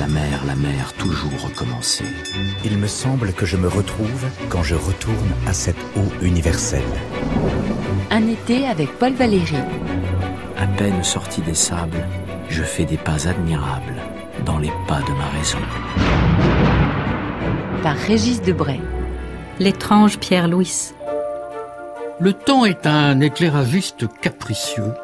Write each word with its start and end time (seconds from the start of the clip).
La 0.00 0.06
mer, 0.06 0.40
la 0.46 0.54
mer, 0.54 0.94
toujours 0.94 1.42
recommencer. 1.42 2.06
Il 2.64 2.78
me 2.78 2.86
semble 2.86 3.34
que 3.34 3.44
je 3.44 3.58
me 3.58 3.68
retrouve 3.68 4.24
quand 4.48 4.62
je 4.62 4.74
retourne 4.74 5.30
à 5.46 5.52
cette 5.52 5.76
eau 5.94 6.24
universelle. 6.24 6.80
Un 8.10 8.26
été 8.26 8.66
avec 8.66 8.98
Paul 8.98 9.12
Valéry. 9.12 9.58
À 10.56 10.66
peine 10.66 11.04
sorti 11.04 11.42
des 11.42 11.54
sables, 11.54 12.08
je 12.48 12.62
fais 12.62 12.86
des 12.86 12.96
pas 12.96 13.28
admirables 13.28 14.00
dans 14.46 14.58
les 14.58 14.72
pas 14.88 15.02
de 15.02 15.12
ma 15.12 15.28
raison. 15.38 15.58
Par 17.82 17.96
Régis 17.96 18.40
Debray. 18.40 18.80
L'étrange 19.58 20.18
Pierre 20.18 20.48
Louis. 20.48 20.94
Le 22.20 22.32
temps 22.32 22.64
est 22.64 22.86
un 22.86 23.20
éclairagiste 23.20 24.06
capricieux. 24.22 24.94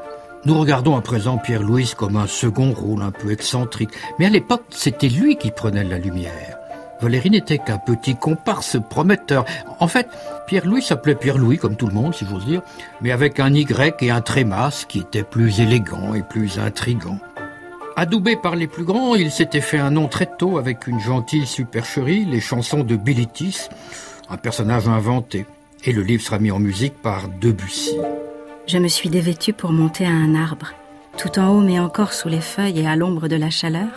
Nous 0.47 0.61
regardons 0.61 0.97
à 0.97 1.01
présent 1.01 1.39
Pierre 1.39 1.65
Louis 1.65 1.93
comme 1.97 2.17
un 2.17 2.29
second 2.29 2.71
rôle 2.71 3.03
un 3.03 3.11
peu 3.11 3.33
excentrique. 3.33 3.91
Mais 4.21 4.27
à 4.27 4.31
l'époque, 4.31 4.63
c'était 4.71 5.09
lui 5.09 5.35
qui 5.35 5.51
prenait 5.51 5.83
la 5.83 5.99
lumière. 5.99 6.57
Valérie 7.01 7.31
n'était 7.31 7.59
qu'un 7.59 7.79
petit 7.79 8.15
comparse 8.15 8.77
prometteur. 8.89 9.45
En 9.81 9.89
fait, 9.89 10.07
Pierre-Louis 10.47 10.83
s'appelait 10.83 11.17
Pierre-Louis, 11.17 11.59
comme 11.59 11.75
tout 11.75 11.89
le 11.89 11.95
monde, 11.95 12.15
si 12.15 12.25
j'ose 12.31 12.47
dire, 12.47 12.63
mais 13.01 13.11
avec 13.11 13.41
un 13.41 13.53
Y 13.53 14.01
et 14.05 14.13
un 14.13 14.21
trémas 14.21 14.85
qui 14.89 15.01
était 15.01 15.25
plus 15.25 15.61
élégant 15.61 16.15
et 16.15 16.23
plus 16.23 16.61
intrigant. 16.61 17.19
Adoubé 17.97 18.37
par 18.37 18.55
les 18.55 18.69
plus 18.69 18.85
grands, 18.85 19.17
il 19.17 19.33
s'était 19.33 19.61
fait 19.61 19.79
un 19.79 19.91
nom 19.91 20.07
très 20.07 20.31
tôt 20.39 20.59
avec 20.59 20.87
une 20.87 21.01
gentille 21.01 21.47
supercherie, 21.47 22.25
les 22.25 22.41
chansons 22.41 22.85
de 22.85 22.95
Bilitis, 22.95 23.69
un 24.31 24.37
personnage 24.37 24.87
inventé. 24.87 25.45
Et 25.85 25.93
le 25.93 26.03
livre 26.03 26.23
sera 26.23 26.39
mis 26.39 26.53
en 26.53 26.61
musique 26.61 26.95
par 27.03 27.29
Debussy. 27.41 27.99
Je 28.67 28.79
me 28.79 28.89
suis 28.89 29.11
dévêtue 29.11 29.53
pour 29.53 29.71
monter 29.71 30.07
à 30.07 30.11
un 30.11 30.35
arbre, 30.35 30.73
tout 31.17 31.39
en 31.39 31.51
haut 31.51 31.61
mais 31.61 31.79
encore 31.79 32.13
sous 32.13 32.29
les 32.29 32.41
feuilles 32.41 32.81
et 32.81 32.87
à 32.87 32.97
l'ombre 32.97 33.29
de 33.29 33.37
la 33.37 33.49
chaleur. 33.49 33.89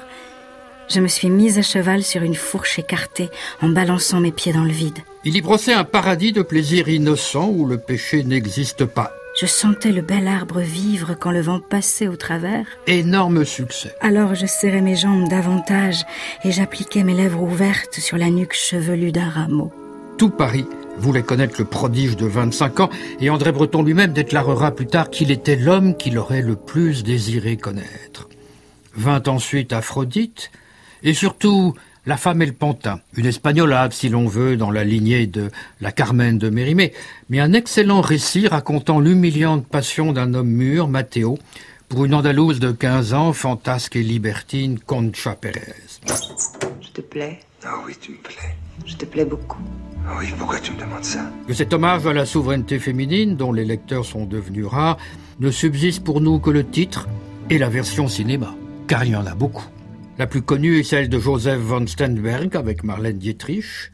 Je 0.90 1.00
me 1.00 1.08
suis 1.08 1.32
mise 1.32 1.58
à 1.58 1.64
cheval 1.64 2.04
sur 2.04 2.22
une 2.22 2.36
fourche 2.36 2.78
écartée 2.78 3.32
en 3.64 3.70
balançant 3.70 4.20
mes 4.20 4.32
pieds 4.32 4.54
dans 4.54 4.64
le 4.64 4.72
vide. 4.72 5.00
Il 5.26 5.36
y 5.36 5.42
brossait 5.42 5.74
un 5.74 5.84
paradis 5.84 6.34
de 6.34 6.44
plaisir 6.44 6.88
innocent 6.88 7.50
où 7.50 7.66
le 7.66 7.80
péché 7.80 8.24
n'existe 8.24 8.86
pas. 8.86 9.12
Je 9.40 9.48
sentais 9.48 9.92
le 9.92 10.02
bel 10.04 10.28
arbre 10.28 10.60
vivre 10.60 11.16
quand 11.20 11.32
le 11.32 11.42
vent 11.42 11.60
passait 11.60 12.08
au 12.08 12.16
travers. 12.16 12.66
Énorme 12.86 13.46
succès. 13.46 13.96
Alors 14.02 14.36
je 14.36 14.46
serrais 14.46 14.82
mes 14.82 14.96
jambes 14.96 15.30
davantage 15.30 16.04
et 16.44 16.52
j'appliquais 16.52 17.04
mes 17.04 17.16
lèvres 17.16 17.42
ouvertes 17.42 18.00
sur 18.00 18.18
la 18.18 18.30
nuque 18.30 18.54
chevelue 18.54 19.12
d'un 19.12 19.30
rameau. 19.30 19.72
Tout 20.20 20.30
Paris 20.30 20.66
voulait 21.00 21.24
connaître 21.24 21.56
le 21.58 21.66
prodige 21.66 22.16
de 22.16 22.26
25 22.26 22.80
ans 22.82 22.90
et 23.20 23.30
André 23.30 23.52
Breton 23.52 23.82
lui-même 23.82 24.14
déclarera 24.14 24.72
plus 24.72 24.88
tard 24.88 25.10
qu'il 25.10 25.32
était 25.32 25.56
l'homme 25.56 25.96
qu'il 25.96 26.18
aurait 26.18 26.42
le 26.42 26.56
plus 26.56 27.04
désiré 27.04 27.58
connaître. 27.58 28.30
Vint 28.96 29.24
ensuite 29.28 29.74
Aphrodite, 29.74 30.52
et 31.04 31.14
surtout 31.14 31.74
La 32.06 32.18
femme 32.18 32.42
et 32.42 32.46
le 32.46 32.54
pantin, 32.54 33.02
une 33.18 33.26
espagnolade 33.26 33.94
si 33.94 34.10
l'on 34.10 34.26
veut 34.26 34.58
dans 34.58 34.72
la 34.72 34.84
lignée 34.84 35.28
de 35.28 35.52
la 35.80 35.92
Carmen 35.92 36.38
de 36.38 36.50
Mérimée, 36.50 36.94
mais 37.30 37.40
un 37.40 37.54
excellent 37.54 38.02
récit 38.02 38.48
racontant 38.48 39.00
l'humiliante 39.00 39.68
passion 39.68 40.12
d'un 40.12 40.34
homme 40.34 40.50
mûr, 40.50 40.88
Matteo, 40.88 41.38
pour 41.88 42.06
une 42.06 42.16
Andalouse 42.16 42.60
de 42.60 42.72
15 42.72 43.14
ans, 43.14 43.34
fantasque 43.34 43.96
et 43.96 44.02
libertine, 44.02 44.80
Concha 44.80 45.36
Pérez. 45.36 45.76
Je 46.82 46.90
te 46.94 47.02
plais 47.02 47.42
Ah 47.64 47.82
oui, 47.86 47.94
tu 48.00 48.12
me 48.12 48.18
plais. 48.18 48.56
Je 48.86 48.96
te 48.96 49.06
plais 49.06 49.26
beaucoup. 49.26 49.62
Oui, 50.18 50.28
pourquoi 50.38 50.60
tu 50.60 50.72
me 50.72 50.80
demandes 50.80 51.04
ça 51.04 51.32
Que 51.48 51.54
cet 51.54 51.74
hommage 51.74 52.06
à 52.06 52.14
la 52.14 52.26
souveraineté 52.26 52.80
féminine, 52.80 53.36
dont 53.36 53.52
les 53.52 53.66
lecteurs 53.66 54.06
sont 54.06 54.26
devenus 54.26 54.66
rares, 54.66 54.98
ne 55.40 55.52
subsiste 55.52 56.04
pour 56.04 56.22
nous 56.22 56.40
que 56.40 56.50
le 56.50 56.66
titre 56.66 57.08
et 57.50 57.58
la 57.58 57.70
version 57.70 58.08
cinéma, 58.08 58.56
car 58.88 59.06
il 59.06 59.12
y 59.12 59.16
en 59.16 59.26
a 59.26 59.36
beaucoup. 59.36 59.66
La 60.18 60.28
plus 60.28 60.42
connue 60.42 60.80
est 60.80 60.84
celle 60.84 61.10
de 61.10 61.20
Joseph 61.20 61.60
von 61.60 61.88
Sternberg 61.88 62.56
avec 62.56 62.84
Marlène 62.84 63.18
Dietrich. 63.18 63.92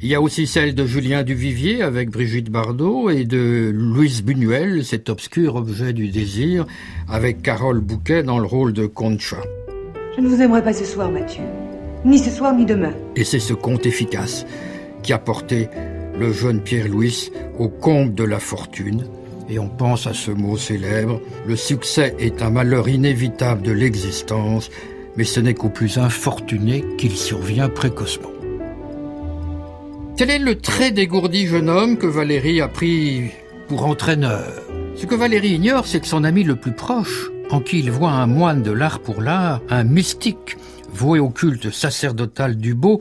Il 0.00 0.08
y 0.08 0.14
a 0.14 0.20
aussi 0.20 0.46
celle 0.46 0.74
de 0.74 0.86
Julien 0.86 1.24
Duvivier 1.24 1.82
avec 1.82 2.10
Brigitte 2.10 2.50
Bardot 2.50 3.10
et 3.10 3.24
de 3.24 3.70
Louise 3.74 4.22
Buñuel, 4.22 4.84
cet 4.84 5.08
obscur 5.10 5.56
objet 5.56 5.92
du 5.92 6.08
désir, 6.08 6.66
avec 7.08 7.42
Carole 7.42 7.80
Bouquet 7.80 8.22
dans 8.22 8.38
le 8.38 8.46
rôle 8.46 8.72
de 8.72 8.86
Concha. 8.86 9.38
Je 10.16 10.22
ne 10.22 10.28
vous 10.28 10.40
aimerai 10.40 10.62
pas 10.62 10.72
ce 10.72 10.84
soir, 10.84 11.10
Mathieu. 11.10 11.42
Ni 12.04 12.18
ce 12.18 12.30
soir, 12.30 12.54
ni 12.54 12.64
demain. 12.64 12.92
Et 13.16 13.24
c'est 13.24 13.40
ce 13.40 13.54
conte 13.54 13.86
efficace 13.86 14.46
qui 15.08 15.14
a 15.14 15.18
porté 15.18 15.70
le 16.20 16.34
jeune 16.34 16.60
Pierre-Louis 16.60 17.30
au 17.58 17.70
comble 17.70 18.14
de 18.14 18.24
la 18.24 18.38
fortune. 18.38 19.06
Et 19.48 19.58
on 19.58 19.70
pense 19.70 20.06
à 20.06 20.12
ce 20.12 20.30
mot 20.30 20.58
célèbre, 20.58 21.22
le 21.46 21.56
succès 21.56 22.14
est 22.18 22.42
un 22.42 22.50
malheur 22.50 22.90
inévitable 22.90 23.62
de 23.62 23.72
l'existence, 23.72 24.68
mais 25.16 25.24
ce 25.24 25.40
n'est 25.40 25.54
qu'aux 25.54 25.70
plus 25.70 25.96
infortunés 25.96 26.84
qu'il 26.98 27.16
survient 27.16 27.70
précocement. 27.70 28.28
Quel 30.18 30.28
est 30.28 30.38
le 30.38 30.58
très 30.58 30.90
dégourdi 30.90 31.46
jeune 31.46 31.70
homme 31.70 31.96
que 31.96 32.06
Valérie 32.06 32.60
a 32.60 32.68
pris 32.68 33.30
pour 33.66 33.86
entraîneur? 33.86 34.44
Ce 34.94 35.06
que 35.06 35.14
Valérie 35.14 35.54
ignore, 35.54 35.86
c'est 35.86 36.00
que 36.00 36.06
son 36.06 36.22
ami 36.22 36.44
le 36.44 36.56
plus 36.56 36.72
proche, 36.72 37.30
en 37.48 37.60
qui 37.60 37.78
il 37.78 37.90
voit 37.90 38.10
un 38.10 38.26
moine 38.26 38.62
de 38.62 38.72
l'art 38.72 39.00
pour 39.00 39.22
l'art, 39.22 39.62
un 39.70 39.84
mystique, 39.84 40.58
voué 40.92 41.18
au 41.18 41.30
culte 41.30 41.70
sacerdotal 41.70 42.58
du 42.58 42.74
beau, 42.74 43.00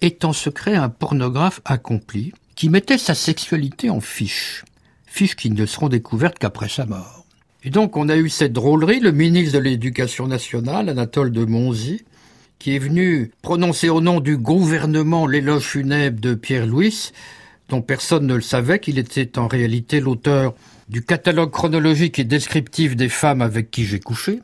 est 0.00 0.24
en 0.24 0.32
secret 0.32 0.74
un 0.74 0.88
pornographe 0.88 1.60
accompli, 1.64 2.32
qui 2.54 2.68
mettait 2.68 2.98
sa 2.98 3.14
sexualité 3.14 3.90
en 3.90 4.00
fiche, 4.00 4.64
fiches 5.06 5.36
qui 5.36 5.50
ne 5.50 5.66
seront 5.66 5.88
découvertes 5.88 6.38
qu'après 6.38 6.68
sa 6.68 6.86
mort. 6.86 7.24
Et 7.64 7.70
donc 7.70 7.96
on 7.96 8.08
a 8.08 8.16
eu 8.16 8.28
cette 8.28 8.52
drôlerie, 8.52 9.00
le 9.00 9.12
ministre 9.12 9.54
de 9.54 9.62
l'Éducation 9.62 10.26
nationale, 10.26 10.88
Anatole 10.88 11.32
de 11.32 11.44
Monzy, 11.44 12.02
qui 12.58 12.74
est 12.74 12.80
venu 12.80 13.30
prononcer 13.42 13.88
au 13.88 14.00
nom 14.00 14.20
du 14.20 14.36
gouvernement 14.36 15.26
l'éloge 15.26 15.64
funèbre 15.64 16.20
de 16.20 16.34
Pierre-Louis, 16.34 17.10
dont 17.68 17.82
personne 17.82 18.26
ne 18.26 18.34
le 18.34 18.40
savait 18.40 18.78
qu'il 18.78 18.98
était 18.98 19.38
en 19.38 19.46
réalité 19.46 20.00
l'auteur 20.00 20.54
du 20.88 21.02
catalogue 21.02 21.50
chronologique 21.50 22.18
et 22.18 22.24
descriptif 22.24 22.96
des 22.96 23.08
femmes 23.08 23.42
avec 23.42 23.70
qui 23.70 23.84
j'ai 23.84 24.00
couché, 24.00 24.40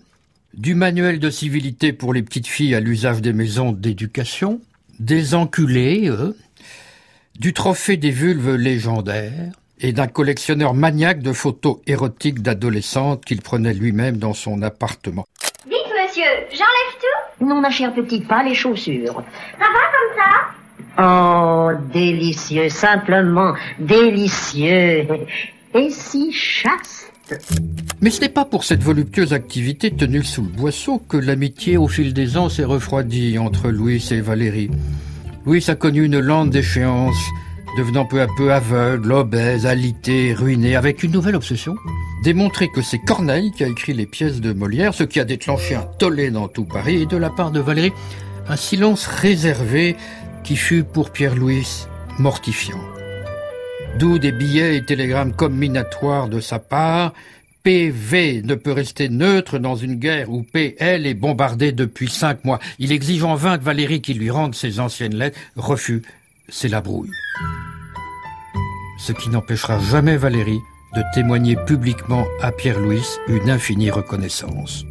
du 0.52 0.74
manuel 0.74 1.18
de 1.18 1.30
civilité 1.30 1.92
pour 1.92 2.12
les 2.14 2.22
petites 2.22 2.46
filles 2.46 2.74
à 2.74 2.80
l'usage 2.80 3.22
des 3.22 3.32
maisons 3.32 3.72
d'éducation, 3.72 4.60
des 4.98 5.34
enculés, 5.34 6.08
eux, 6.08 6.36
du 7.38 7.52
trophée 7.52 7.96
des 7.96 8.10
vulves 8.10 8.54
légendaires, 8.54 9.52
et 9.80 9.92
d'un 9.92 10.06
collectionneur 10.06 10.74
maniaque 10.74 11.20
de 11.20 11.32
photos 11.32 11.78
érotiques 11.86 12.40
d'adolescentes 12.40 13.24
qu'il 13.24 13.42
prenait 13.42 13.74
lui-même 13.74 14.16
dans 14.16 14.32
son 14.32 14.62
appartement. 14.62 15.26
Dites, 15.66 15.74
monsieur, 15.74 16.22
j'enlève 16.50 16.94
tout 17.00 17.44
Non, 17.44 17.60
ma 17.60 17.70
chère 17.70 17.92
petite, 17.92 18.28
pas 18.28 18.42
les 18.42 18.54
chaussures. 18.54 19.22
Ça 19.58 19.66
va 19.66 19.66
comme 19.66 20.16
ça 20.16 20.54
Oh, 20.96 21.70
délicieux, 21.92 22.68
simplement 22.68 23.54
délicieux. 23.78 25.06
Et 25.74 25.90
si 25.90 26.32
chaste. 26.32 27.12
Mais 28.00 28.10
ce 28.10 28.20
n'est 28.20 28.28
pas 28.28 28.44
pour 28.44 28.64
cette 28.64 28.82
voluptueuse 28.82 29.32
activité 29.32 29.90
tenue 29.90 30.22
sous 30.22 30.42
le 30.42 30.48
boisseau 30.48 30.98
que 30.98 31.16
l'amitié 31.16 31.76
au 31.76 31.88
fil 31.88 32.12
des 32.12 32.36
ans 32.36 32.48
s'est 32.48 32.64
refroidie 32.64 33.38
entre 33.38 33.70
Louis 33.70 34.06
et 34.10 34.20
Valérie. 34.20 34.70
Louis 35.46 35.64
a 35.68 35.74
connu 35.74 36.04
une 36.04 36.18
lente 36.18 36.50
déchéance, 36.50 37.16
devenant 37.78 38.04
peu 38.04 38.20
à 38.20 38.26
peu 38.36 38.52
aveugle, 38.52 39.12
obèse, 39.12 39.66
alité, 39.66 40.34
ruiné, 40.34 40.76
avec 40.76 41.02
une 41.02 41.12
nouvelle 41.12 41.36
obsession. 41.36 41.74
Démontrer 42.22 42.68
que 42.68 42.82
c'est 42.82 42.98
Corneille 42.98 43.52
qui 43.52 43.64
a 43.64 43.68
écrit 43.68 43.94
les 43.94 44.06
pièces 44.06 44.40
de 44.40 44.52
Molière, 44.52 44.94
ce 44.94 45.04
qui 45.04 45.20
a 45.20 45.24
déclenché 45.24 45.74
un 45.74 45.86
tollé 45.98 46.30
dans 46.30 46.48
tout 46.48 46.64
Paris, 46.64 47.02
et 47.02 47.06
de 47.06 47.16
la 47.16 47.30
part 47.30 47.50
de 47.50 47.60
Valérie, 47.60 47.92
un 48.48 48.56
silence 48.56 49.06
réservé 49.06 49.96
qui 50.42 50.56
fut 50.56 50.84
pour 50.84 51.10
Pierre-Louis 51.10 51.86
mortifiant. 52.18 52.80
D'où 53.98 54.18
des 54.18 54.32
billets 54.32 54.76
et 54.76 54.84
télégrammes 54.84 55.34
combinatoires 55.34 56.28
de 56.28 56.40
sa 56.40 56.58
part. 56.58 57.12
PV 57.62 58.42
ne 58.42 58.54
peut 58.56 58.72
rester 58.72 59.08
neutre 59.08 59.58
dans 59.58 59.74
une 59.74 59.94
guerre 59.94 60.30
où 60.30 60.42
PL 60.42 61.06
est 61.06 61.14
bombardé 61.14 61.72
depuis 61.72 62.08
cinq 62.08 62.44
mois. 62.44 62.58
Il 62.78 62.92
exige 62.92 63.24
en 63.24 63.36
vain 63.36 63.56
que 63.56 63.64
Valérie 63.64 64.02
qui 64.02 64.12
lui 64.12 64.30
rende 64.30 64.54
ses 64.54 64.80
anciennes 64.80 65.14
lettres. 65.14 65.38
Refus, 65.56 66.02
c'est 66.50 66.68
la 66.68 66.82
brouille. 66.82 67.10
Ce 68.98 69.12
qui 69.12 69.30
n'empêchera 69.30 69.78
jamais 69.80 70.18
Valérie 70.18 70.60
de 70.94 71.02
témoigner 71.14 71.56
publiquement 71.66 72.26
à 72.42 72.52
Pierre-Louis 72.52 73.02
une 73.28 73.48
infinie 73.48 73.90
reconnaissance. 73.90 74.84